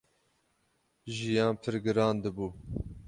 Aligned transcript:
jiyan 1.15 1.53
pir 1.61 1.75
giran 1.83 2.15
dibû. 2.23 2.47